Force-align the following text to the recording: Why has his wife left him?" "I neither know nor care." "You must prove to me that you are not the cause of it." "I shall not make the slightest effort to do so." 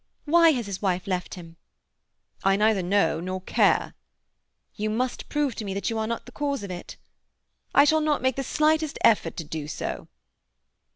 Why 0.25 0.49
has 0.53 0.65
his 0.65 0.81
wife 0.81 1.05
left 1.05 1.35
him?" 1.35 1.57
"I 2.43 2.55
neither 2.55 2.81
know 2.81 3.19
nor 3.19 3.39
care." 3.41 3.93
"You 4.73 4.89
must 4.89 5.29
prove 5.29 5.53
to 5.57 5.63
me 5.63 5.75
that 5.75 5.91
you 5.91 5.99
are 5.99 6.07
not 6.07 6.25
the 6.25 6.31
cause 6.31 6.63
of 6.63 6.71
it." 6.71 6.97
"I 7.75 7.83
shall 7.85 8.01
not 8.01 8.23
make 8.23 8.35
the 8.35 8.41
slightest 8.43 8.97
effort 9.03 9.37
to 9.37 9.43
do 9.43 9.67
so." 9.67 10.07